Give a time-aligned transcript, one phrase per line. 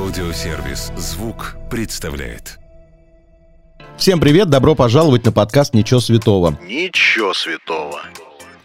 [0.00, 2.58] Аудиосервис «Звук» представляет.
[3.98, 6.58] Всем привет, добро пожаловать на подкаст «Ничего святого».
[6.66, 8.00] Ничего святого.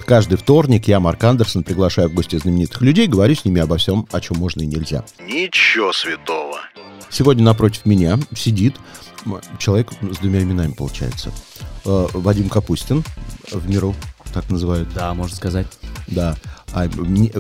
[0.06, 4.08] Каждый вторник я, Марк Андерсон, приглашаю в гости знаменитых людей, говорю с ними обо всем,
[4.14, 5.04] о чем можно и нельзя.
[5.20, 6.58] Ничего святого.
[7.10, 8.78] Сегодня напротив меня сидит
[9.60, 11.34] человек с двумя именами, получается.
[11.84, 13.04] Э, Вадим Капустин
[13.52, 13.94] в миру,
[14.34, 14.88] так называют.
[14.94, 15.68] Да, можно сказать.
[16.08, 16.38] Да.
[16.76, 16.90] А,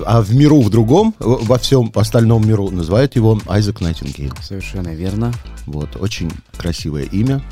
[0.06, 4.32] а в миру в другом, во всем остальном миру, называют его Айзек Найтингейл.
[4.42, 5.34] Совершенно верно.
[5.66, 7.44] Вот, очень красивое имя.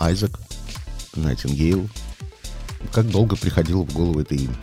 [0.00, 0.36] Айзек
[1.14, 1.88] Найтингейл.
[2.90, 4.56] Как долго приходило в голову это имя?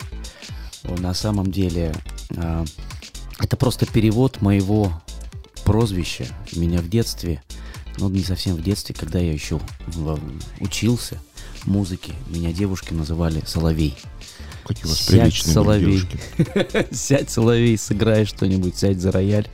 [0.98, 1.94] На самом деле,
[2.36, 2.66] а,
[3.38, 4.92] это просто перевод моего
[5.64, 6.26] прозвища.
[6.52, 7.42] Меня в детстве,
[7.96, 9.58] ну не совсем в детстве, когда я еще
[10.60, 11.18] учился
[11.64, 13.96] музыке, меня девушки называли Соловей.
[14.68, 16.02] Какие у вас сядь, Соловей.
[16.92, 19.48] сядь, Соловей, сыграй что-нибудь, сядь за рояль.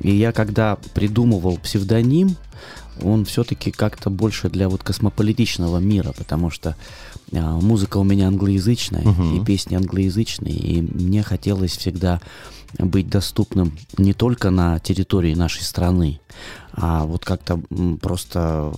[0.00, 2.36] И я когда придумывал псевдоним,
[3.02, 6.76] он все-таки как-то больше для вот космополитичного мира, потому что
[7.32, 9.42] а, музыка у меня англоязычная, uh-huh.
[9.42, 12.20] и песни англоязычные, и мне хотелось всегда
[12.78, 16.20] быть доступным не только на территории нашей страны,
[16.72, 17.60] а вот как-то
[18.00, 18.72] просто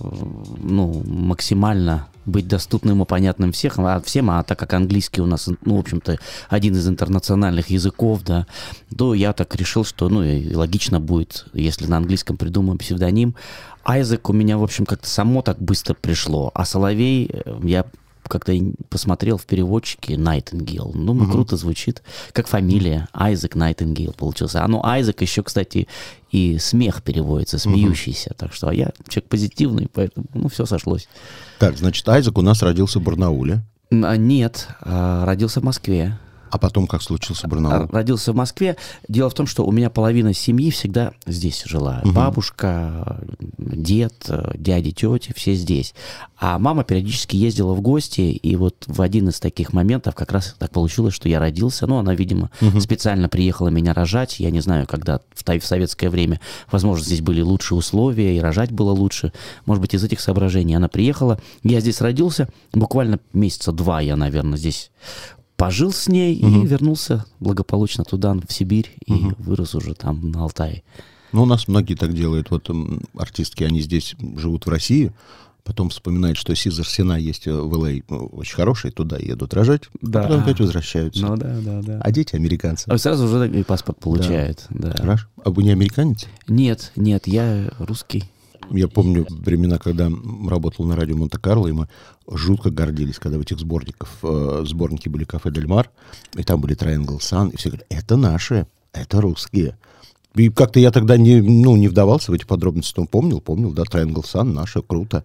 [0.57, 5.49] ну, максимально быть доступным и понятным всех, а всем, а так как английский у нас,
[5.65, 8.45] ну, в общем-то, один из интернациональных языков, да,
[8.95, 13.35] то я так решил, что, ну, и логично будет, если на английском придумаем псевдоним.
[13.83, 17.85] Айзек у меня, в общем, как-то само так быстро пришло, а Соловей э, я
[18.29, 18.53] как-то
[18.89, 20.91] посмотрел в переводчике Найтингейл.
[20.93, 21.31] Ну, угу.
[21.31, 23.09] круто звучит, как фамилия.
[23.11, 24.63] Айзек Найтингейл получился.
[24.63, 25.87] А ну, Айзек еще, кстати,
[26.31, 28.29] и смех переводится, смеющийся.
[28.29, 28.37] Угу.
[28.37, 31.09] Так что а я человек позитивный, поэтому, ну, все сошлось.
[31.57, 33.63] Так, значит, Айзек у нас родился в Барнауле.
[33.91, 36.17] А, нет, а, родился в Москве.
[36.49, 37.87] А потом как случился Барнаул?
[37.91, 38.77] Родился в Москве.
[39.07, 42.01] Дело в том, что у меня половина семьи всегда здесь жила.
[42.03, 42.13] Угу.
[42.13, 43.21] Бабушка,
[43.57, 45.93] дед, дяди, тети, все здесь.
[46.37, 50.55] А мама периодически ездила в гости, и вот в один из таких моментов как раз
[50.57, 51.85] так получилось, что я родился.
[51.87, 52.79] Ну, она, видимо, угу.
[52.79, 54.39] специально приехала меня рожать.
[54.39, 56.39] Я не знаю, когда в, в советское время,
[56.71, 59.33] возможно, здесь были лучшие условия, и рожать было лучше.
[59.65, 61.39] Может быть, из этих соображений она приехала.
[61.63, 62.49] Я здесь родился.
[62.73, 64.91] Буквально месяца два я, наверное, здесь
[65.59, 66.63] пожил с ней угу.
[66.63, 69.35] и вернулся благополучно туда, в Сибирь, и угу.
[69.39, 70.83] вырос уже там на Алтае.
[71.33, 72.49] Ну, у нас многие так делают.
[72.49, 72.71] Вот
[73.15, 75.11] артистки, они здесь живут в России,
[75.63, 80.23] потом вспоминают, что Сизер Сина есть в ЛА, ну, очень хороший, туда едут рожать, да.
[80.23, 81.23] потом опять возвращаются.
[81.23, 81.99] Ну да, да, да.
[82.01, 82.87] А дети американцы.
[82.87, 84.65] А сразу уже и паспорт получают.
[84.69, 84.91] Да.
[84.91, 85.01] да.
[85.01, 85.27] Хорошо.
[85.43, 86.25] А вы не американец?
[86.47, 88.23] Нет, нет, я русский.
[88.71, 90.11] Я помню времена, когда
[90.47, 91.87] работал на радио Монте-Карло, и мы
[92.27, 95.89] жутко гордились, когда в этих сборниках, э, сборники были «Кафе Дель Мар»,
[96.35, 99.77] и там были «Triangle Sun», и все говорят, это наши, это русские.
[100.35, 103.83] И как-то я тогда не, ну, не вдавался в эти подробности, но помнил, помнил, да,
[103.83, 105.23] Triangle Sun, наше, круто.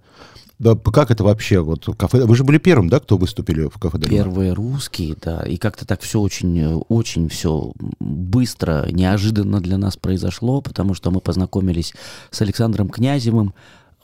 [0.59, 1.61] Да, как это вообще?
[1.61, 2.25] Вот кафе.
[2.25, 4.25] Вы же были первым, да, кто выступили в кафе Дельмар?
[4.25, 5.43] Первые русские, да.
[5.43, 11.21] И как-то так все очень, очень все быстро, неожиданно для нас произошло, потому что мы
[11.21, 11.93] познакомились
[12.31, 13.55] с Александром Князевым.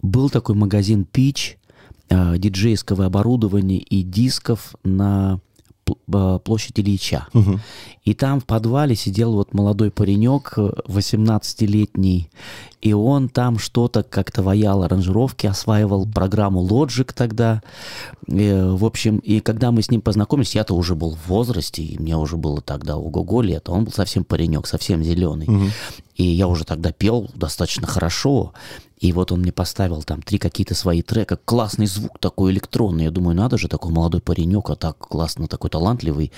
[0.03, 1.56] Был такой магазин Пич,
[2.09, 5.38] э, диджейского оборудования и дисков на Э,
[6.44, 7.26] площадь Ильича.
[7.32, 7.60] Угу.
[8.04, 12.30] И там в подвале сидел вот молодой паренек, 18-летний,
[12.80, 17.62] и он там что-то как-то ваял аранжировки, осваивал программу Logic тогда.
[18.26, 21.82] И, э, в общем, и когда мы с ним познакомились, я-то уже был в возрасте,
[21.82, 25.46] и мне уже было тогда ого-го лет, он был совсем паренек, совсем зеленый.
[25.46, 25.66] Угу.
[26.20, 28.53] И я уже тогда пел достаточно хорошо.
[28.98, 31.38] И вот он мне поставил там три какие-то свои трека.
[31.42, 33.04] Классный звук такой электронный.
[33.04, 36.31] Я думаю, надо же, такой молодой паренек, а так классно, такой талантливый.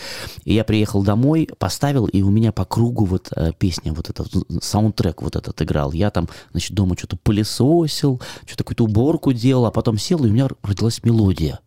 [0.44, 4.28] И я приехал домой, поставил, и у меня по кругу вот э, песня, вот этот
[4.62, 5.90] саундтрек вот этот играл.
[5.90, 10.32] Я там, значит, дома что-то пылесосил, что-то какую-то уборку делал, а потом сел, и у
[10.32, 11.58] меня родилась мелодия.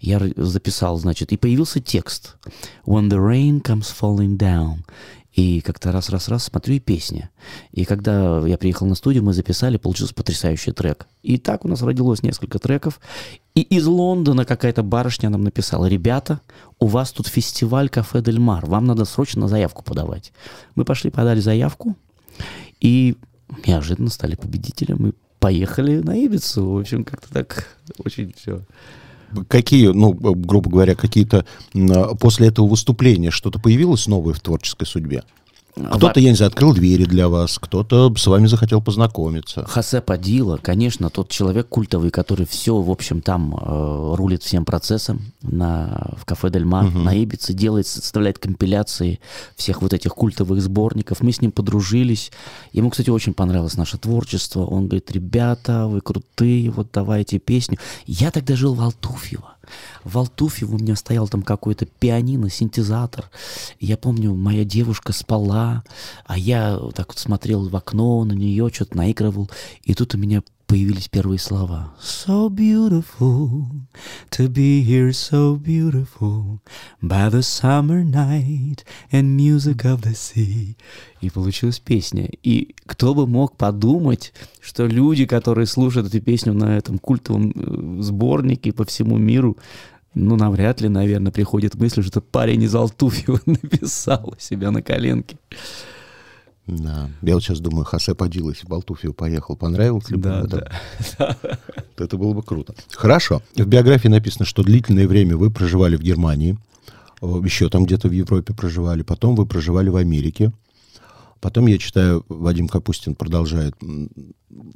[0.00, 2.36] Я записал, значит, и появился текст.
[2.84, 4.80] When the rain comes falling down.
[5.34, 7.30] И как-то раз-раз-раз смотрю и песня.
[7.72, 11.08] И когда я приехал на студию, мы записали, получился потрясающий трек.
[11.22, 13.00] И так у нас родилось несколько треков.
[13.56, 16.40] И из Лондона какая-то барышня нам написала, ребята,
[16.78, 20.32] у вас тут фестиваль Кафе Дель Мар, вам надо срочно заявку подавать.
[20.76, 21.96] Мы пошли, подали заявку,
[22.80, 23.16] и
[23.66, 26.64] неожиданно стали победителем, и поехали на Ибицу.
[26.70, 28.62] В общем, как-то так очень все
[29.48, 31.44] какие, ну, грубо говоря, какие-то
[32.20, 35.22] после этого выступления что-то появилось новое в творческой судьбе?
[35.74, 39.64] Кто-то, я не знаю, открыл двери для вас, кто-то с вами захотел познакомиться.
[39.66, 45.32] Хосе Падила, конечно, тот человек культовый, который все, в общем, там э, рулит всем процессом
[45.42, 47.04] на, в кафе Дель Мар, Мгм.
[47.04, 49.18] на Ибице, делает, составляет компиляции
[49.56, 51.20] всех вот этих культовых сборников.
[51.22, 52.30] Мы с ним подружились.
[52.72, 54.64] Ему, кстати, очень понравилось наше творчество.
[54.64, 57.78] Он говорит, ребята, вы крутые, вот давайте песню.
[58.06, 59.54] Я тогда жил в Алтуфьево.
[60.04, 63.30] В Алтуфьево у меня стоял там какой-то пианино, синтезатор.
[63.80, 65.84] Я помню, моя девушка спала,
[66.26, 69.50] а я так вот смотрел в окно на нее, что-то наигрывал.
[69.82, 70.42] И тут у меня
[70.74, 71.94] появились первые слова.
[72.00, 73.70] So beautiful
[74.30, 76.58] to be here, so beautiful
[77.00, 80.76] by the summer night and music of the sea.
[81.20, 82.28] И получилась песня.
[82.42, 88.02] И кто бы мог подумать, что люди, которые слушают эту песню на этом культовом э,
[88.02, 89.56] сборнике по всему миру,
[90.14, 95.36] ну, навряд ли, наверное, приходит к мысли, что парень из Алтуфьева написал себя на коленке.
[96.66, 97.10] Да.
[97.22, 100.46] Я вот сейчас думаю, Хосе Падила, если бы Алтуфьево поехал, понравилось ли бы Да, ему,
[100.46, 100.70] да.
[101.96, 102.74] то это было бы круто.
[102.90, 103.42] Хорошо.
[103.54, 106.56] В биографии написано, что длительное время вы проживали в Германии,
[107.20, 110.52] э, еще там где-то в Европе проживали, потом вы проживали в Америке.
[111.40, 113.74] Потом я читаю, Вадим Капустин продолжает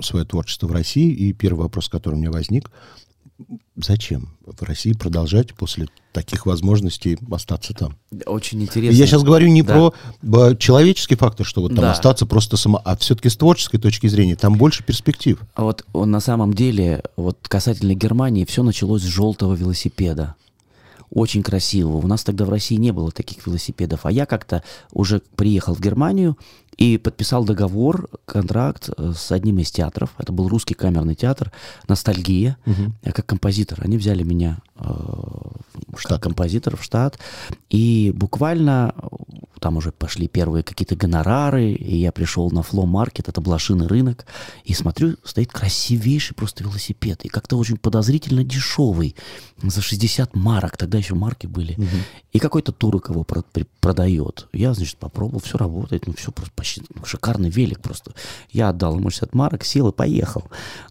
[0.02, 2.70] свое творчество в России, и первый вопрос, который у меня возник,
[3.76, 7.96] зачем в России продолжать после таких возможностей остаться там?
[8.26, 8.96] Очень интересно.
[8.98, 9.92] я сейчас говорю не Да.
[10.20, 11.92] про человеческий фактор, что вот там Да.
[11.92, 15.40] остаться просто само, а все-таки с творческой точки зрения там больше перспектив.
[15.54, 20.34] А Вот он на самом деле, вот касательно Германии, все началось с желтого велосипеда.
[21.10, 21.96] Очень красивого.
[21.98, 24.04] У нас тогда в России не было таких велосипедов.
[24.04, 24.62] А я как-то
[24.92, 26.36] уже приехал в Германию
[26.78, 30.10] и подписал договор, контракт э, с одним из театров.
[30.16, 31.52] Это был русский камерный театр
[31.88, 32.56] «Ностальгия».
[33.02, 33.80] Я как композитор.
[33.82, 37.18] Они взяли меня э, в штат композитора в штат.
[37.68, 39.06] И буквально э,
[39.58, 44.26] там уже пошли первые какие-то гонорары, и я пришел на Фло Маркет, это блошиный рынок,
[44.64, 49.16] и смотрю, стоит красивейший просто велосипед, и как-то очень подозрительно дешевый,
[49.62, 51.76] за 60 марок, тогда еще марки были,
[52.32, 53.26] и какой-то турок его
[53.80, 54.48] продает.
[54.52, 58.12] Я, значит, попробовал, все работает, ну все просто почти, ну, шикарный велик просто.
[58.50, 60.44] Я отдал ему 60 марок, сел и поехал.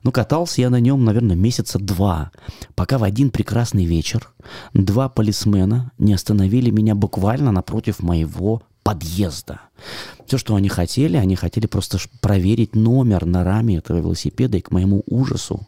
[0.04, 2.32] Ну, катался я на нем, наверное, месяца два,
[2.76, 4.30] пока в один прекрасный вечер
[4.74, 9.62] два полисмена не остановили меня буквально напротив моего подъезда.
[10.26, 14.72] Все, что они хотели, они хотели просто проверить номер на раме этого велосипеда, и к
[14.72, 15.68] моему ужасу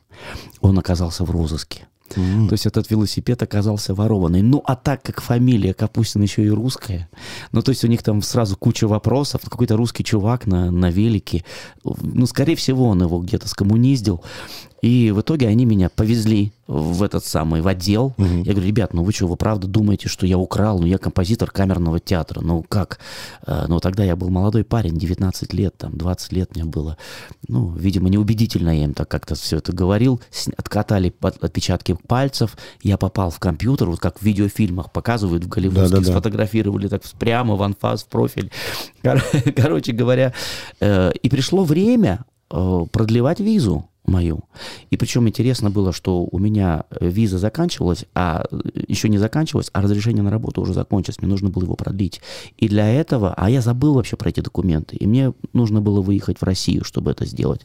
[0.62, 1.88] он оказался в розыске.
[2.16, 4.42] То есть этот велосипед оказался ворованный.
[4.42, 7.10] Ну, а так как фамилия Капустин еще и русская,
[7.52, 9.42] ну, то есть у них там сразу куча вопросов.
[9.44, 11.44] Какой-то русский чувак на, на велике.
[11.84, 14.24] Ну, скорее всего, он его где-то скоммуниздил.
[14.81, 18.14] И в итоге они меня повезли в этот самый, в отдел.
[18.18, 20.80] Я говорю, ребят, ну вы что, вы правда думаете, что я украл?
[20.80, 22.40] Ну, я композитор камерного театра.
[22.42, 23.00] Ну, как?
[23.46, 26.98] Э, Ну, тогда я был молодой парень, 19 лет, там, 20 лет мне было.
[27.48, 30.22] Ну, видимо, неубедительно я им так как-то все это говорил.
[30.56, 32.56] Откатали отпечатки пальцев.
[32.81, 36.12] Я попал в компьютер, вот как в видеофильмах показывают, в голливудских Да-да-да.
[36.12, 38.50] сфотографировали так прямо в анфас, в профиль.
[39.02, 39.24] Кор-
[39.56, 40.34] Короче говоря,
[40.80, 44.42] э, и пришло время э, продлевать визу мою.
[44.90, 49.70] И причем интересно было, что у меня э, виза заканчивалась, а э, еще не заканчивалась,
[49.74, 52.22] а разрешение на работу уже закончилось, мне нужно было его продлить.
[52.58, 56.40] И для этого, а я забыл вообще про эти документы, и мне нужно было выехать
[56.40, 57.62] в Россию, чтобы это сделать.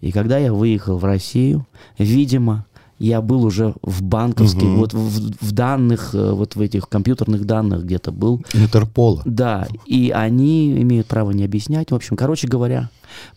[0.00, 1.66] И когда я выехал в Россию,
[1.98, 2.66] видимо,
[2.98, 7.84] я был уже в банковских, вот в, в данных, э, вот в этих компьютерных данных
[7.84, 9.22] где-то был, Интерпола.
[9.24, 11.90] да, и они имеют право не объяснять.
[11.90, 12.90] В общем, короче говоря,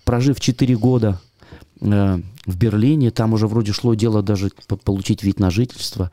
[0.04, 1.20] прожив 4 года
[1.82, 6.12] в Берлине, там уже вроде шло дело даже по- получить вид на жительство.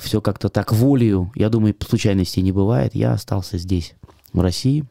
[0.00, 2.94] Все как-то так волею, я думаю, случайностей не бывает.
[2.94, 3.94] Я остался здесь,
[4.32, 4.84] в России.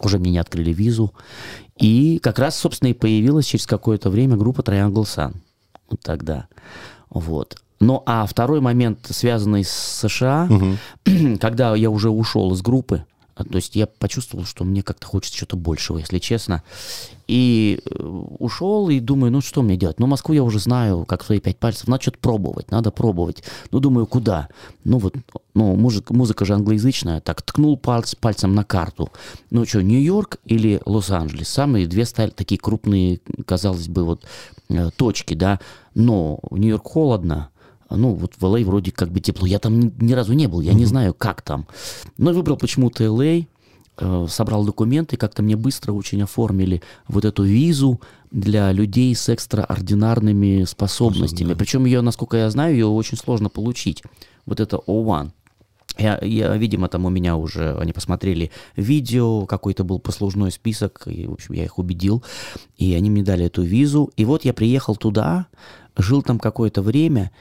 [0.00, 1.12] Уже мне не открыли визу.
[1.78, 5.34] И как раз, собственно, и появилась через какое-то время группа Triangle Sun.
[5.90, 6.48] Вот тогда.
[7.08, 7.56] Вот.
[7.80, 10.48] Ну, а второй момент, связанный с США,
[11.40, 13.04] когда я уже ушел из группы,
[13.44, 16.62] то есть я почувствовал, что мне как-то хочется чего-то большего, если честно.
[17.26, 18.02] И э,
[18.38, 20.00] ушел, и думаю, ну что мне делать?
[20.00, 21.86] Ну, Москву я уже знаю, как свои пять пальцев.
[21.86, 23.42] Надо что-то пробовать, надо пробовать.
[23.70, 24.48] Ну, думаю, куда?
[24.84, 25.14] Ну, вот,
[25.54, 27.20] ну, музыка, музыка же англоязычная.
[27.20, 29.10] Так, ткнул пальц, пальцем на карту.
[29.50, 31.48] Ну, что, Нью-Йорк или Лос-Анджелес?
[31.48, 34.24] Самые две стали такие крупные, казалось бы, вот
[34.70, 35.60] э, точки, да.
[35.94, 37.50] Но в Нью-Йорк холодно,
[37.96, 39.46] ну, вот в LA вроде как бы тепло.
[39.46, 41.66] Я там ни, ни разу не был, я не знаю, как там.
[42.16, 43.46] Но выбрал почему-то LA,
[43.98, 50.64] э, собрал документы, как-то мне быстро очень оформили вот эту визу для людей с экстраординарными
[50.64, 51.54] способностями.
[51.54, 54.02] Причем ее, насколько я знаю, ее очень сложно получить.
[54.44, 55.30] Вот это O1.
[55.98, 61.26] Я, я, видимо, там у меня уже они посмотрели видео, какой-то был послужной список, и,
[61.26, 62.22] в общем, я их убедил,
[62.76, 64.12] и они мне дали эту визу.
[64.16, 65.46] И вот я приехал туда,
[65.96, 67.32] жил там какое-то время,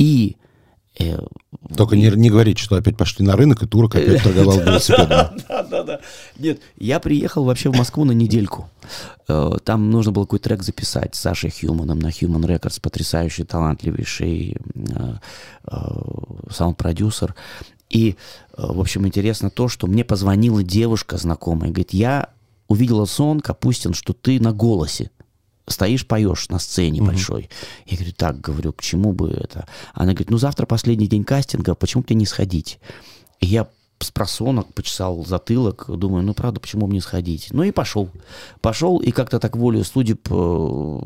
[0.00, 0.38] и
[0.98, 1.18] э,
[1.76, 5.36] Только не, не говорите, что опять пошли на рынок, и турок опять торговал велосипедом.
[5.46, 6.00] да, да, да.
[6.38, 8.70] Нет, я приехал вообще в Москву на недельку.
[9.28, 14.56] Э, Там нужно было какой-то трек записать с Сашей Хьюманом на Human Records, потрясающий, талантливейший
[14.74, 15.14] э,
[15.70, 15.76] э,
[16.50, 17.34] саунд-продюсер.
[17.90, 18.16] И,
[18.56, 22.28] в общем, интересно то, что мне позвонила девушка знакомая, говорит, я
[22.68, 25.10] увидела сон, Капустин, что ты на голосе
[25.66, 27.48] стоишь, поешь на сцене большой.
[27.86, 29.66] Я говорю, так, говорю, к чему бы это?
[29.94, 32.78] Она говорит, ну завтра последний день кастинга, почему бы тебе не сходить?
[33.40, 33.68] И я
[34.02, 37.48] с просонок почесал затылок, думаю, ну правда, почему бы не сходить?
[37.50, 38.08] Ну и пошел.
[38.60, 41.00] Пошел, и как-то так волю судеб э,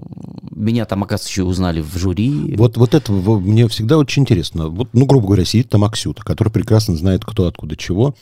[0.51, 2.55] меня там, оказывается, еще узнали в жюри.
[2.57, 4.69] Вот, вот это мне всегда очень интересно.
[4.69, 8.15] Вот, ну, грубо говоря, сидит там Аксюта, который прекрасно знает, кто откуда чего.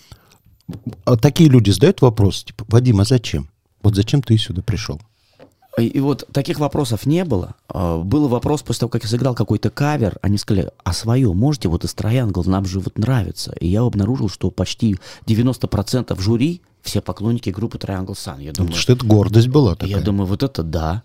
[1.05, 3.51] А такие люди задают вопрос, типа, Вадим, а зачем?
[3.83, 5.01] Вот зачем ты сюда пришел?
[5.79, 7.55] И, и вот таких вопросов не было.
[7.69, 11.69] А, Был вопрос после того, как я сыграл какой-то кавер, они сказали, а свое можете,
[11.69, 13.53] вот из Троянгл, нам же вот нравится.
[13.59, 18.43] И я обнаружил, что почти 90% жюри все поклонники группы Triangle Sun.
[18.43, 19.89] Я думаю, что это гордость была такая.
[19.89, 21.05] я думаю, вот это да.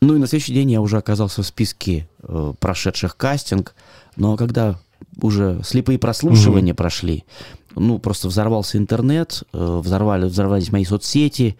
[0.00, 3.74] Ну и на следующий день я уже оказался в списке э, прошедших кастинг,
[4.16, 4.78] но когда
[5.22, 7.24] уже слепые прослушивания прошли,
[7.74, 11.56] ну просто взорвался интернет, э, взорвали, взорвались мои соцсети,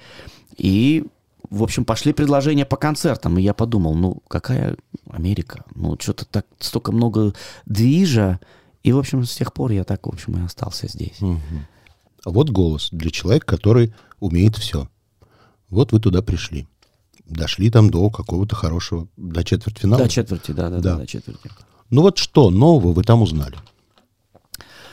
[0.56, 1.04] и,
[1.50, 4.76] в общем, пошли предложения по концертам, и я подумал, ну какая
[5.10, 7.32] Америка, ну что-то так столько много
[7.66, 8.40] движа,
[8.82, 11.18] и, в общем, с тех пор я так, в общем, и остался здесь.
[12.24, 14.88] А Вот голос для человека, который умеет все.
[15.68, 16.66] Вот вы туда пришли.
[17.26, 20.02] Дошли там до какого-то хорошего, до четвертьфинала.
[20.02, 20.96] До четверти, да, да, да, Да.
[20.98, 21.50] до четверти.
[21.90, 23.56] Ну вот что нового вы там узнали?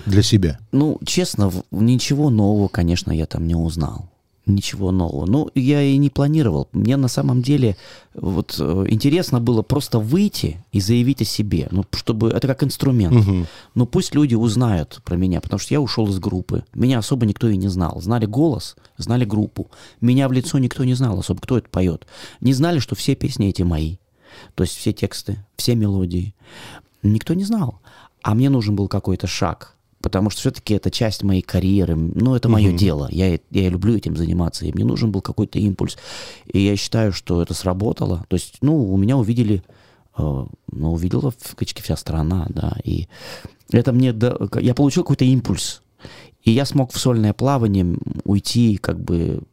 [0.05, 0.59] Для себя.
[0.71, 4.10] Ну, честно, ничего нового, конечно, я там не узнал.
[4.51, 5.25] Ничего нового.
[5.25, 6.67] Ну, я и не планировал.
[6.73, 7.77] Мне на самом деле
[8.13, 11.67] вот э, интересно было просто выйти и заявить о себе.
[11.71, 13.25] Ну, чтобы это как инструмент.
[13.75, 16.65] Ну, пусть люди узнают про меня, потому что я ушел из группы.
[16.73, 18.01] Меня особо никто и не знал.
[18.01, 19.71] Знали голос, знали группу.
[20.01, 22.05] Меня в лицо никто не знал особо, кто это поет.
[22.41, 23.97] Не знали, что все песни эти мои.
[24.55, 26.33] То есть все тексты, все мелодии.
[27.03, 27.79] Никто не знал.
[28.21, 29.75] А мне нужен был какой-то шаг.
[30.01, 31.95] Потому что все-таки это часть моей карьеры.
[31.95, 33.07] Ну, это мое дело.
[33.11, 34.65] Я, я люблю этим заниматься.
[34.65, 35.97] И мне нужен был какой-то импульс.
[36.45, 38.25] И я считаю, что это сработало.
[38.27, 39.63] То есть, ну, у меня увидели,
[40.17, 42.77] э, ну, увидела фактически вся страна, да.
[42.83, 43.07] И
[43.71, 45.81] это мне, да- я получил какой-то импульс.
[46.43, 49.43] И я смог в сольное плавание уйти как бы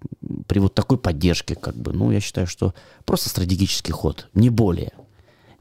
[0.47, 2.75] при вот такой поддержке, как бы, ну, я считаю, что
[3.05, 4.93] просто стратегический ход, не более.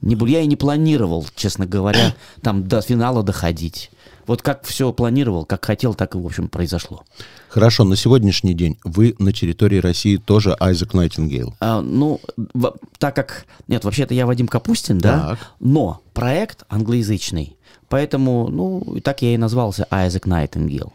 [0.01, 0.37] Не более.
[0.37, 3.91] Я и не планировал, честно говоря, там до финала доходить.
[4.27, 7.03] Вот как все планировал, как хотел, так и, в общем, произошло.
[7.49, 11.55] Хорошо, на сегодняшний день вы на территории России тоже Айзек Найтингейл.
[11.61, 12.19] А, ну,
[12.53, 13.45] в- так как...
[13.67, 15.29] Нет, вообще-то я Вадим Капустин, да?
[15.29, 15.39] Так.
[15.59, 17.57] Но проект англоязычный.
[17.89, 20.91] Поэтому, ну, и так я и назвался Айзек Найтингел.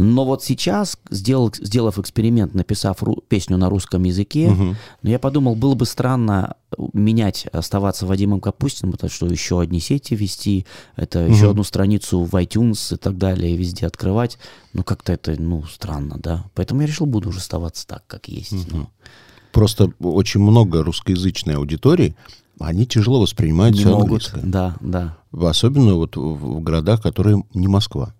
[0.00, 5.56] Но вот сейчас, сделал, сделав эксперимент, написав ру- песню на русском языке, ну, я подумал,
[5.56, 6.54] было бы странно
[6.92, 12.32] менять, оставаться Вадимом Капустиным, потому что еще одни сети вести, это еще одну страницу в
[12.36, 14.38] iTunes и так далее, везде открывать.
[14.72, 16.44] Ну, как-то это, ну, странно, да.
[16.54, 18.72] Поэтому я решил, буду уже оставаться так, как есть.
[18.72, 18.88] ну.
[19.50, 22.14] Просто очень много русскоязычной аудитории,
[22.60, 24.42] они тяжело воспринимают Не все могут, английское.
[24.44, 25.16] да, да.
[25.32, 28.14] Особенно вот в городах, которые не Москва.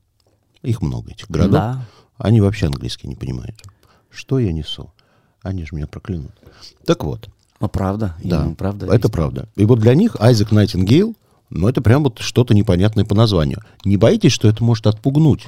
[0.62, 1.52] Их много, этих городов.
[1.52, 1.84] Да.
[2.18, 3.54] Они вообще английский не понимают.
[4.10, 4.90] Что я несу?
[5.42, 6.32] Они же меня проклянут.
[6.84, 7.28] Так вот,
[7.60, 8.86] Ну, правда, да, правда.
[8.86, 9.12] это есть.
[9.12, 9.48] правда.
[9.56, 11.14] И вот для них Айзек Найтингейл,
[11.50, 13.62] ну, это прям вот что-то непонятное по названию.
[13.84, 15.46] Не боитесь, что это может отпугнуть?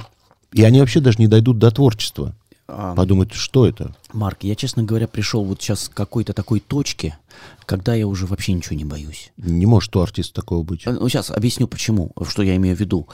[0.52, 2.35] И они вообще даже не дойдут до творчества.
[2.69, 3.95] А, Подумают, что это?
[4.12, 7.19] Марк, я, честно говоря, пришел вот сейчас к какой-то такой точке,
[7.67, 9.33] когда я уже вообще ничего не боюсь.
[9.37, 10.87] Не может у артиста такого быть.
[10.87, 13.09] Ну, сейчас объясню, почему, что я имею в виду.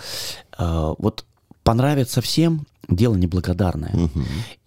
[0.58, 1.24] А, Вот
[1.66, 4.08] понравится всем дело неблагодарное.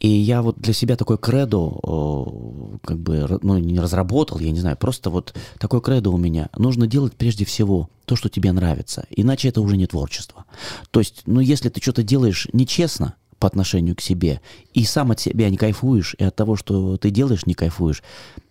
[0.02, 4.60] И я вот для себя такой кредо, о, как бы, ну, не разработал, я не
[4.60, 6.50] знаю, просто вот такой кредо у меня.
[6.58, 10.44] Нужно делать прежде всего то, что тебе нравится, иначе это уже не творчество.
[10.92, 14.42] То есть, ну, если ты что-то делаешь нечестно по отношению к себе,
[14.74, 18.04] и сам от себя не кайфуешь, и от того, что ты делаешь, не кайфуешь,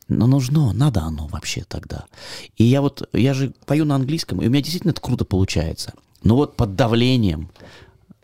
[0.08, 2.06] но нужно, надо оно вообще тогда.
[2.56, 5.92] И я вот, я же пою на английском, и у меня действительно это круто получается.
[6.22, 7.50] Но вот под давлением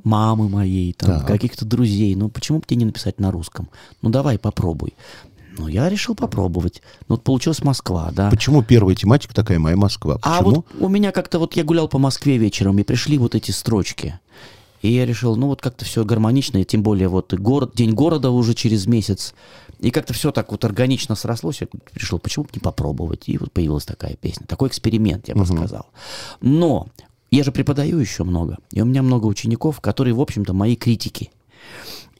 [0.05, 1.27] мамы моей, там, Так.
[1.27, 3.69] каких-то друзей, ну почему бы тебе не написать на русском?
[4.03, 4.95] Ну давай, попробуй.
[5.57, 6.83] Ну, я решил попробовать.
[7.09, 8.29] Ну, вот получилась Москва, да.
[8.29, 10.19] Почему первая тематика такая «Моя Москва»?
[10.23, 10.57] А Почему?
[10.57, 14.19] вот у меня как-то вот я гулял по Москве вечером, и пришли вот эти строчки.
[14.83, 17.95] И я решил, ну вот как-то все гармонично, и тем более вот и город, день
[17.95, 19.33] города уже через месяц.
[19.79, 21.61] И как-то все так вот органично срослось.
[21.61, 23.29] Я решил, почему бы не попробовать.
[23.29, 24.47] И вот появилась такая песня.
[24.47, 25.87] Такой эксперимент, я бы сказал.
[26.41, 26.89] Но
[27.35, 28.59] я же преподаю еще много.
[28.73, 31.31] И у меня много учеников, которые, в общем-то, мои критики.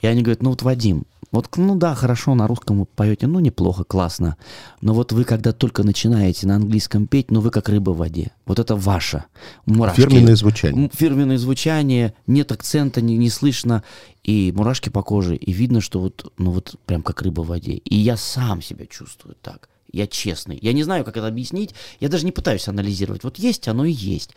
[0.01, 3.41] И они говорят, ну вот, Вадим, вот, ну да, хорошо, на русском вы поете, ну
[3.41, 4.37] неплохо, классно.
[4.81, 8.31] Но вот вы, когда только начинаете на английском петь, ну вы как рыба в воде.
[8.47, 9.25] Вот это ваше.
[9.67, 10.03] Мурашки.
[10.03, 10.91] Фирменное звучание.
[10.95, 13.83] Фирменное звучание, нет акцента, не, не слышно.
[14.23, 15.35] И мурашки по коже.
[15.35, 17.73] И видно, что вот, ну вот прям как рыба в воде.
[17.73, 19.69] И я сам себя чувствую так.
[19.91, 20.59] Я честный.
[20.63, 21.75] Я не знаю, как это объяснить.
[21.99, 23.25] Я даже не пытаюсь анализировать.
[23.25, 24.31] Вот есть оно и есть.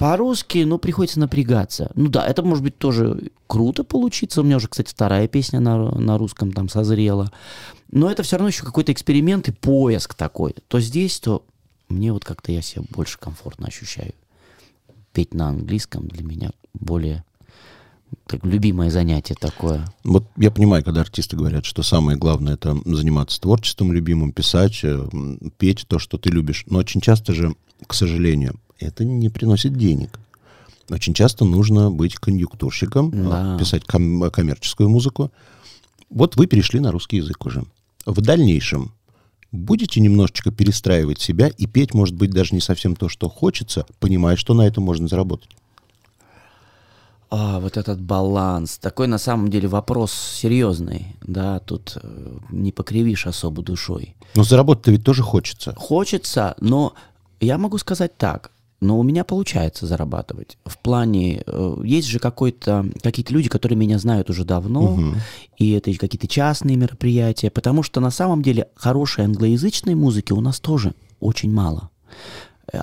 [0.00, 1.92] По-русски, ну, приходится напрягаться.
[1.94, 4.40] Ну да, это может быть тоже круто получиться.
[4.40, 7.30] У меня уже, кстати, вторая песня на, на русском там созрела.
[7.92, 10.54] Но это все равно еще какой-то эксперимент и поиск такой.
[10.68, 11.44] То здесь, то
[11.90, 14.14] мне вот как-то я себя больше комфортно ощущаю.
[15.12, 17.22] Петь на английском для меня более
[18.26, 19.84] так, любимое занятие такое.
[20.02, 25.06] Вот я понимаю, когда артисты говорят, что самое главное это заниматься творчеством любимым, писать, э,
[25.58, 26.64] петь то, что ты любишь.
[26.70, 27.54] Но очень часто же,
[27.86, 30.18] к сожалению, это не приносит денег.
[30.88, 33.58] Очень часто нужно быть конъюнктурщиком, э, Да.
[33.58, 35.30] писать ком- коммерческую музыку.
[36.08, 37.64] Вот вы перешли на русский язык уже.
[38.06, 38.92] В дальнейшем
[39.52, 44.36] будете немножечко перестраивать себя и петь, может быть, даже не совсем то, что хочется, понимая,
[44.36, 45.50] что на этом можно заработать.
[47.32, 48.78] А, вот этот баланс.
[48.78, 51.14] Такой на самом деле вопрос серьезный.
[51.22, 54.16] Да, тут э, не покривишь особо душой.
[54.34, 55.74] Но заработать-то ведь тоже хочется.
[55.76, 56.94] Хочется, но
[57.38, 58.50] я могу сказать так.
[58.80, 60.56] Но у меня получается зарабатывать.
[60.64, 65.14] В плане, э, есть же какой-то, какие-то люди, которые меня знают уже давно,
[65.58, 70.60] и это какие-то частные мероприятия, потому что на самом деле хорошей англоязычной музыки у нас
[70.60, 71.90] тоже очень мало.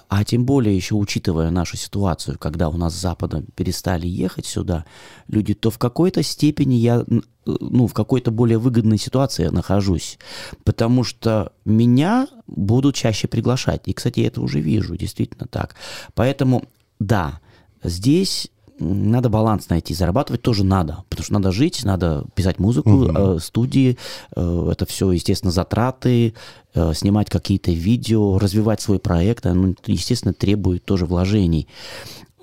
[0.10, 4.86] А тем более еще учитывая нашу ситуацию, когда у нас с Запада перестали ехать сюда,
[5.27, 7.06] люди, то в какой-то степени я,
[7.46, 10.20] ну, в какой-то более выгодной ситуации нахожусь.
[10.63, 13.84] Потому что меня будут чаще приглашать.
[13.86, 15.75] И, кстати, я это уже вижу, действительно так.
[16.13, 16.65] Поэтому,
[17.00, 17.39] да,
[17.84, 19.93] здесь надо баланс найти.
[19.93, 23.98] Зарабатывать тоже надо, потому что надо жить, надо писать музыку, э, студии,
[24.36, 26.34] э, это все, естественно, затраты,
[26.74, 31.68] э, снимать какие-то видео, развивать свой проект, оно, естественно, требует тоже вложений.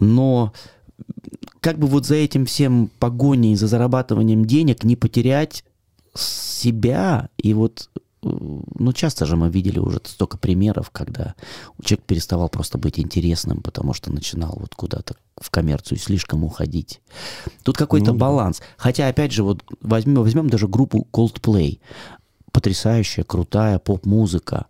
[0.01, 0.53] Но
[1.61, 5.65] как бы вот за этим всем погоней, за зарабатыванием денег не потерять
[6.15, 7.89] себя и вот
[8.25, 11.35] ну, часто же мы видели уже столько примеров, когда
[11.83, 17.01] человек переставал просто быть интересным, потому что начинал вот куда-то в коммерцию слишком уходить.
[17.63, 18.63] Тут какой-то Ну баланс.
[18.77, 21.81] Хотя, опять же, вот возьмем, возьмем даже группу Coldplay.
[22.53, 24.67] Потрясающая, крутая поп-музыка.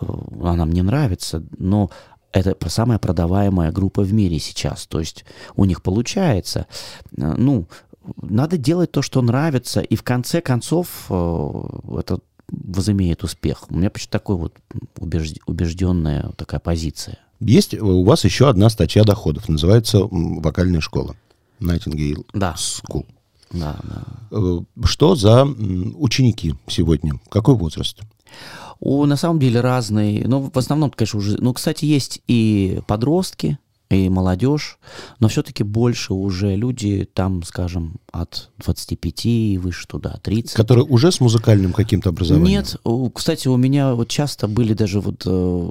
[0.00, 0.06] Э,
[0.42, 1.90] Она мне нравится, но
[2.32, 4.86] это самая продаваемая группа в мире сейчас.
[4.86, 5.24] То есть
[5.56, 6.66] у них получается.
[7.16, 7.66] Э, Ну,
[8.20, 11.62] надо делать то, что нравится, и в конце концов э,
[11.98, 13.64] это возымеет успех.
[13.70, 14.54] У меня почти такой вот
[14.98, 17.18] убежд- убежденная такая позиция.
[17.40, 21.16] Есть у вас еще одна статья доходов, называется «Вокальная школа».
[21.60, 22.54] Nightingale Да.
[22.56, 23.06] School.
[23.52, 24.02] Да, да.
[24.32, 27.20] Э, Что за ученики сегодня?
[27.28, 28.00] Какой возраст?
[28.80, 33.58] У, на самом деле разные, ну, в основном, конечно, уже, ну, кстати, есть и подростки,
[33.90, 34.78] и молодежь,
[35.20, 40.54] но все-таки больше уже люди там, скажем, от 25 и выше туда, 30.
[40.56, 42.62] Которые уже с музыкальным каким-то образованием?
[42.62, 42.76] Нет,
[43.14, 45.70] кстати, у меня вот часто были даже вот э,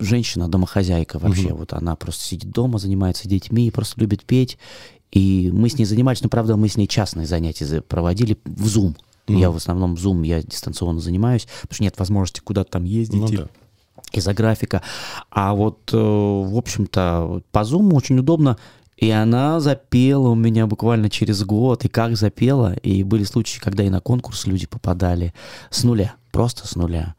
[0.00, 4.58] женщина, домохозяйка вообще, вот она просто сидит дома, занимается детьми, просто любит петь,
[5.12, 8.66] и мы с ней занимались, но правда мы с ней частные занятия за- проводили в
[8.66, 8.96] Zoom.
[9.28, 13.20] Я в основном Zoom, я дистанционно занимаюсь, потому что нет возможности куда-то там ездить.
[13.20, 13.46] Ну и- да.
[14.12, 14.82] Из-за графика.
[15.30, 18.56] А вот, э, в общем-то, по Zoom очень удобно.
[18.96, 21.84] И она запела у меня буквально через год.
[21.84, 22.74] И как запела.
[22.74, 25.34] И были случаи, когда и на конкурс люди попадали
[25.70, 26.14] с нуля.
[26.32, 27.14] Просто с нуля.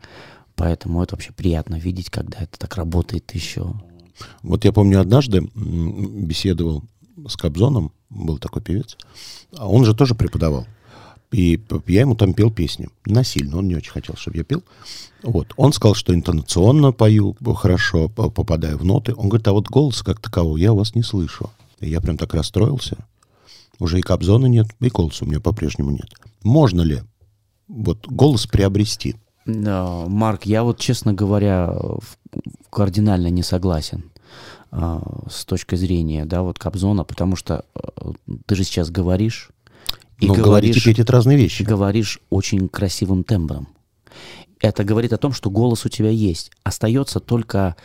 [0.55, 3.73] Поэтому это вообще приятно видеть, когда это так работает еще.
[4.41, 6.83] Вот я помню, однажды беседовал
[7.27, 8.97] с Кобзоном, был такой певец,
[9.55, 10.65] а он же тоже преподавал.
[11.31, 12.87] И я ему там пел песни.
[13.05, 14.63] Насильно, он не очень хотел, чтобы я пел.
[15.23, 15.53] Вот.
[15.57, 19.13] Он сказал, что интонационно пою хорошо, попадаю в ноты.
[19.13, 21.49] Он говорит, а вот голоса как такового я у вас не слышу.
[21.79, 22.97] И я прям так расстроился.
[23.79, 26.09] Уже и Кобзона нет, и голоса у меня по-прежнему нет.
[26.43, 27.01] Можно ли
[27.67, 29.15] вот голос приобрести?
[29.45, 31.77] Марк, я вот, честно говоря,
[32.69, 34.11] кардинально не согласен
[34.71, 38.11] а, с точки зрения, да, вот Кобзона, потому что э,
[38.45, 39.51] ты же сейчас говоришь,
[40.19, 41.63] и Но и говоришь, петь— это разные вещи.
[41.63, 43.67] говоришь очень красивым тембром.
[44.59, 46.51] Это говорит о том, что голос у тебя есть.
[46.63, 47.75] Остается только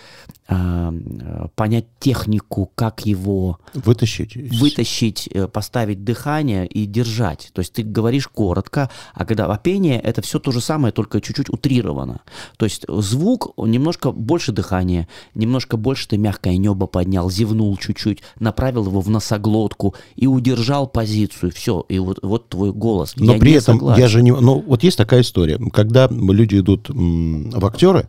[0.49, 4.37] э, понять технику, как его Вытащить.
[4.37, 7.51] вытащить, э, поставить дыхание и держать.
[7.53, 11.21] То есть ты говоришь коротко, а когда а пение это все то же самое, только
[11.21, 12.21] чуть-чуть утрировано.
[12.57, 18.87] То есть звук немножко больше дыхания, немножко больше ты мягкое небо поднял, зевнул чуть-чуть, направил
[18.87, 21.53] его в носоглотку и удержал позицию.
[21.53, 23.15] Все, и вот, вот твой голос.
[23.17, 24.01] Но Я при этом согласен.
[24.01, 24.33] я же не...
[24.33, 25.59] Ну, вот есть такая история.
[25.73, 28.09] Когда люди идут в актеры,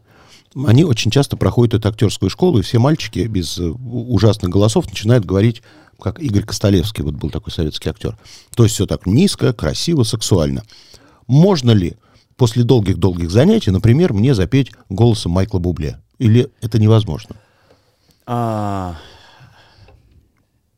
[0.56, 5.26] они очень часто проходят эту актерскую школу, и все мальчики без э, ужасных голосов начинают
[5.26, 5.64] говорить,
[6.00, 8.18] как Игорь Костолевский, вот был такой советский актер.
[8.56, 10.64] То есть все так низко, красиво, сексуально.
[11.28, 11.96] Можно ли
[12.36, 16.00] после долгих-долгих занятий, например, мне запеть голосом Майкла Бубле?
[16.20, 17.36] Или это невозможно?
[18.26, 18.98] А,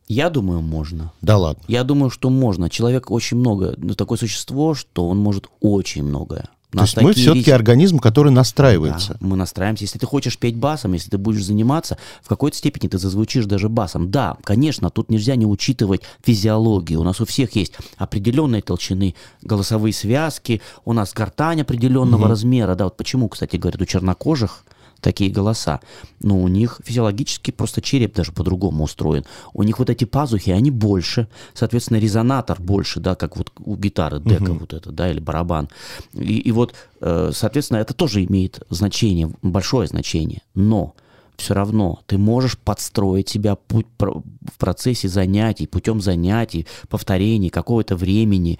[0.07, 1.11] я думаю, можно.
[1.21, 1.63] Да ладно.
[1.67, 2.69] Я думаю, что можно.
[2.69, 6.47] Человек очень много, ну, такое существо, что он может очень многое.
[6.75, 9.17] То есть мы все-таки организм, который настраивается.
[9.19, 9.83] Да, мы настраиваемся.
[9.83, 13.69] Если ты хочешь петь басом, если ты будешь заниматься, в какой-то степени ты зазвучишь даже
[13.69, 14.11] басом.
[14.11, 16.99] Да, конечно, тут нельзя не учитывать физиологию.
[16.99, 22.75] У нас у всех есть определенные толщины голосовые связки, у нас гортань определенного размера.
[22.75, 24.65] Да, вот почему, кстати, говорят, у чернокожих
[25.05, 25.81] такие голоса.
[26.19, 29.23] Но у них физиологически просто череп даже по-другому устроен.
[29.53, 34.19] У них вот эти пазухи, они больше, соответственно, резонатор больше, да, как вот у гитары
[34.19, 35.69] дека вот это, да, или барабан.
[36.13, 40.41] И, и вот, э, соответственно, это тоже имеет значение, большое значение.
[40.55, 40.95] Но
[41.37, 48.57] все равно ты можешь подстроить себя путь в процессе занятий, путем занятий, повторений, какого-то времени,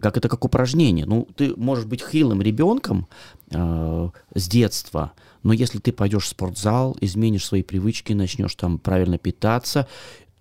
[0.00, 1.06] как это как упражнение.
[1.06, 3.08] Ну, ты можешь быть хилым ребенком
[3.50, 5.12] э, с детства,
[5.42, 9.88] но если ты пойдешь в спортзал, изменишь свои привычки, начнешь там правильно питаться,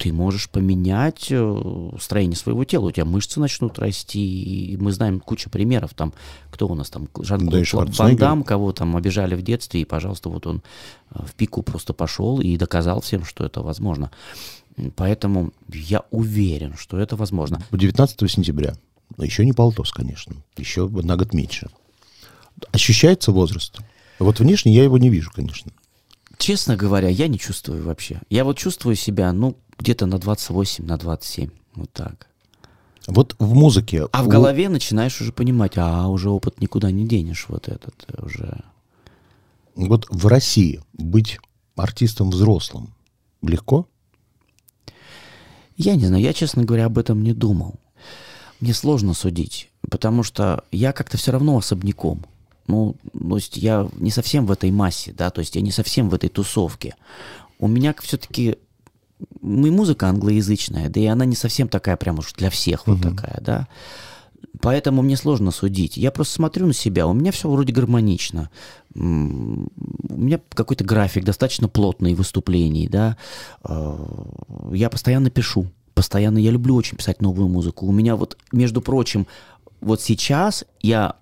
[0.01, 5.19] ты можешь поменять э, строение своего тела, у тебя мышцы начнут расти, и мы знаем
[5.19, 6.13] кучу примеров, там,
[6.49, 10.29] кто у нас там, Да и Жан-Клод Ван кого там обижали в детстве, и, пожалуйста,
[10.29, 10.63] вот он
[11.11, 14.09] э, в пику просто пошел и доказал всем, что это возможно.
[14.95, 17.61] Поэтому я уверен, что это возможно.
[17.71, 18.73] 19 сентября.
[19.17, 20.35] Еще не полтос, конечно.
[20.57, 21.69] Еще на год меньше.
[22.71, 23.77] Ощущается возраст?
[24.21, 25.71] Вот внешне я его не вижу, конечно.
[26.37, 28.21] Честно говоря, я не чувствую вообще.
[28.29, 31.49] Я вот чувствую себя, ну, где-то на 28, на 27.
[31.73, 32.27] Вот так.
[33.07, 34.07] Вот в музыке...
[34.11, 38.23] А в голове начинаешь уже понимать, а уже опыт никуда не денешь, вот этот э,
[38.23, 38.63] уже.
[39.75, 41.39] Вот в России быть
[41.75, 42.93] артистом взрослым
[43.41, 43.87] легко?
[45.77, 47.79] Я не знаю, я, честно говоря, об этом не думал.
[48.59, 52.23] Мне сложно судить, потому что я как-то все равно особняком.
[52.67, 56.09] Ну, то есть я не совсем в этой массе, да, то есть я не совсем
[56.09, 56.95] в этой тусовке.
[57.59, 58.57] У меня все-таки
[59.41, 63.39] мы музыка англоязычная, да и она не совсем такая прям уж для всех вот такая,
[63.41, 63.67] да.
[64.59, 65.97] Поэтому мне сложно судить.
[65.97, 68.49] Я просто смотрю на себя, у меня все вроде гармонично.
[68.93, 73.17] У меня какой-то график достаточно плотный выступлений, да.
[73.63, 73.97] Э,
[74.73, 75.67] Я постоянно пишу.
[75.93, 77.85] Постоянно я люблю очень писать новую музыку.
[77.85, 79.25] У меня вот, между прочим,
[79.79, 81.15] вот сейчас я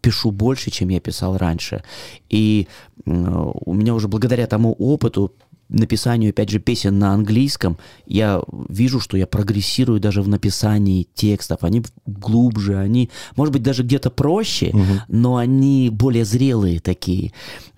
[0.00, 1.82] пишу больше, чем я писал раньше.
[2.28, 2.68] И
[3.04, 5.34] у меня уже благодаря тому опыту,
[5.68, 11.62] написанию, опять же, песен на английском, я вижу, что я прогрессирую даже в написании текстов.
[11.62, 14.74] Они глубже, они, может быть, даже где-то проще,
[15.08, 17.32] но они более зрелые такие.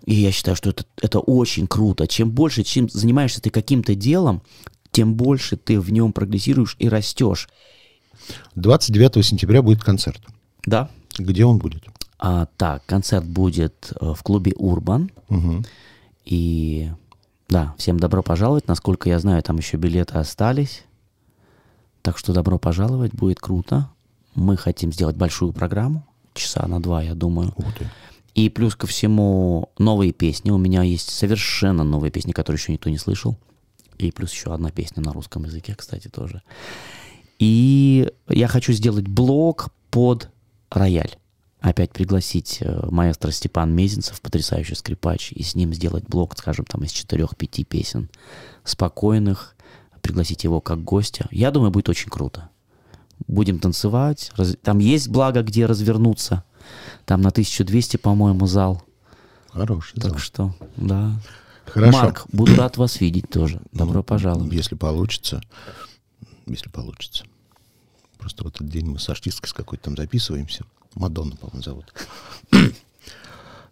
[0.04, 2.06] И я считаю, что это, это очень круто.
[2.06, 4.42] Чем больше, чем занимаешься ты каким-то делом,
[4.90, 7.48] тем больше ты в нем прогрессируешь и растешь.
[8.56, 10.20] 29 сентября будет концерт.
[10.64, 10.90] Да?
[11.18, 11.84] Где он будет?
[12.24, 15.10] А, так, концерт будет э, в клубе Урбан.
[15.28, 15.64] Мгм.
[16.24, 16.88] И
[17.48, 18.68] да, всем добро пожаловать.
[18.68, 20.84] Насколько я знаю, там еще билеты остались.
[22.00, 23.90] Так что добро пожаловать, будет круто.
[24.36, 27.54] Мы хотим сделать большую программу, часа на два, я думаю.
[27.56, 27.90] Ух ты.
[28.36, 30.52] И плюс ко всему новые песни.
[30.52, 33.36] У меня есть совершенно новые песни, которые еще никто не слышал.
[33.98, 36.42] И плюс еще одна песня на русском языке, кстати, тоже.
[37.40, 40.30] И я хочу сделать блог под
[40.70, 41.16] рояль.
[41.62, 46.82] Опять пригласить э, маэстро Степан Мезенцев, потрясающий скрипач, и с ним сделать блог, скажем, там
[46.82, 48.10] из четырех-пяти песен
[48.64, 49.54] спокойных,
[50.00, 51.28] пригласить его как гостя.
[51.30, 52.48] Я думаю, будет очень круто.
[53.28, 54.32] Будем танцевать.
[54.36, 56.42] раз- Там есть благо, где развернуться.
[57.04, 58.82] Там на 1200, по-моему, зал.
[59.52, 60.18] Хороший Так зал.
[60.18, 61.12] что, да.
[61.66, 61.92] Хорошо.
[61.96, 63.60] Марк, буду рад вас видеть тоже.
[63.70, 64.52] Добро Ну, пожаловать.
[64.52, 65.40] Если получится.
[66.46, 67.24] Если получится.
[68.18, 70.64] Просто в этот день мы с артисткой с какой-то там записываемся.
[70.94, 71.92] Мадонна, по-моему, зовут.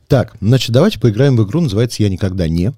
[0.08, 1.60] Так, значит, давайте поиграем в игру.
[1.60, 2.72] Называется «Я никогда не».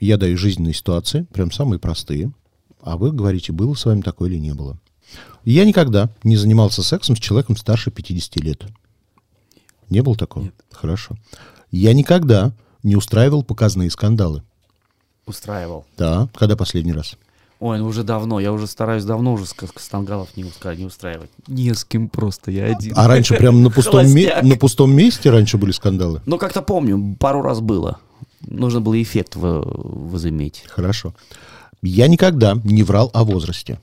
[0.00, 2.32] Я даю жизненные ситуации, прям самые простые.
[2.80, 4.76] А вы говорите, было с вами такое или не было.
[5.44, 8.64] Я никогда не занимался сексом с человеком старше 50 лет.
[9.90, 10.44] Не было такого?
[10.44, 10.54] Нет.
[10.72, 11.16] Хорошо.
[11.70, 12.52] Я никогда
[12.82, 14.42] не устраивал показные скандалы.
[15.24, 15.86] Устраивал.
[15.96, 17.16] Да, когда последний раз?
[17.64, 21.30] Ой, ну уже давно, я уже стараюсь давно уже скандалов не, устра- не устраивать.
[21.46, 22.92] Не с кем просто, я один.
[22.96, 26.20] А раньше прям на пустом, ме- на пустом месте раньше были скандалы?
[26.26, 28.00] Ну, как-то помню, пару раз было.
[28.40, 30.64] Нужно было эффект во- возыметь.
[30.66, 31.14] Хорошо.
[31.82, 33.78] Я никогда не врал о возрасте.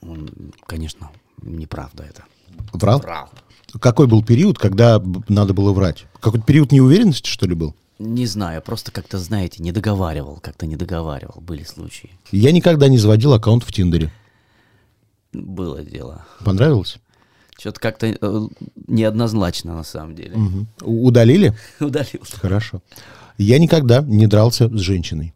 [0.00, 0.28] Он,
[0.66, 1.08] конечно,
[1.42, 2.24] неправда это.
[2.72, 2.98] Врал?
[2.98, 3.28] Врал.
[3.78, 6.06] Какой был период, когда надо было врать?
[6.18, 7.76] Какой-то период неуверенности, что ли, был?
[8.02, 12.10] Не знаю, просто как-то, знаете, не договаривал, как-то не договаривал, были случаи.
[12.32, 14.10] Я никогда не заводил аккаунт в Тиндере.
[15.32, 16.26] Было дело.
[16.44, 16.96] Понравилось?
[17.58, 18.40] Что-то как-то э,
[18.88, 20.36] неоднозначно на самом деле.
[20.36, 20.66] Мгм.
[20.82, 21.54] У- Удалили?
[21.80, 22.22] Удалил.
[22.40, 22.82] Хорошо.
[23.38, 25.32] Я никогда не дрался с женщиной.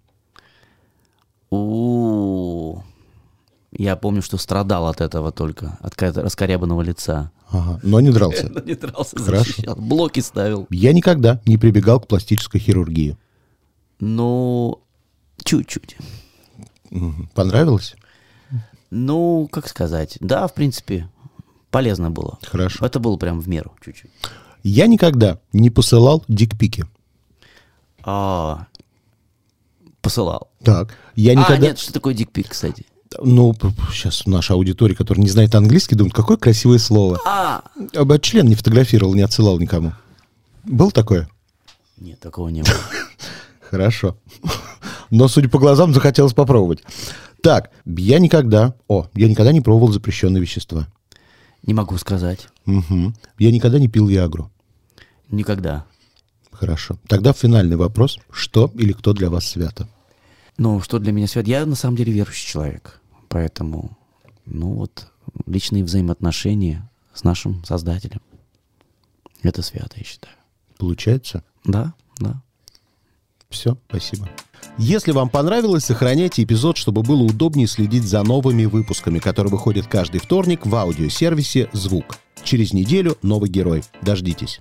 [3.78, 7.30] Я помню, что страдал от этого только, от раскорябанного лица.
[7.50, 8.48] Ага, но не дрался.
[8.52, 9.76] Но не дрался, защищал.
[9.76, 10.66] Блоки ставил.
[10.70, 13.16] Я никогда не прибегал к пластической хирургии.
[14.00, 14.80] Ну,
[15.44, 15.96] чуть-чуть.
[17.34, 17.96] Понравилось?
[18.90, 21.08] Ну, как сказать, да, в принципе,
[21.70, 22.38] полезно было.
[22.42, 22.84] Хорошо.
[22.86, 24.10] Это было прям в меру чуть-чуть.
[24.62, 26.86] Я никогда не посылал дикпики.
[28.02, 28.66] А,
[30.00, 30.50] посылал.
[30.62, 30.96] Так.
[31.14, 31.66] Я А, никогда...
[31.68, 32.86] нет, что такое дикпик, кстати?
[33.22, 33.54] Ну,
[33.92, 37.20] сейчас наша аудитория, которая не знает английский, думает, какое красивое слово.
[37.26, 37.62] А,
[37.94, 39.92] А член не фотографировал, не отсылал никому.
[40.64, 41.28] Был такое?
[41.98, 42.74] нет, такого не было.
[43.70, 44.16] Хорошо.
[45.10, 46.82] Но, судя по глазам, захотелось попробовать.
[47.42, 48.74] Так, я никогда...
[48.88, 50.88] О, я никогда не пробовал запрещенные вещества.
[51.62, 52.48] Не могу сказать.
[52.64, 53.14] Мгм.
[53.38, 54.50] Я никогда не пил Виагру.
[55.30, 55.84] Никогда.
[56.52, 56.96] Хорошо.
[57.06, 58.18] Тогда финальный вопрос.
[58.30, 59.88] Что или кто для вас свято?
[60.58, 61.46] Ну, что для меня свят?
[61.46, 63.00] Я на самом деле верующий человек.
[63.28, 63.96] Поэтому,
[64.44, 65.10] ну вот,
[65.46, 68.20] личные взаимоотношения с нашим Создателем.
[69.42, 70.34] Это свято, я считаю.
[70.78, 71.44] Получается?
[71.64, 72.42] Да, да.
[73.48, 74.28] Все, спасибо.
[74.78, 80.20] Если вам понравилось, сохраняйте эпизод, чтобы было удобнее следить за новыми выпусками, которые выходят каждый
[80.20, 82.18] вторник в аудиосервисе «Звук».
[82.42, 83.82] Через неделю новый герой.
[84.02, 84.60] Дождитесь.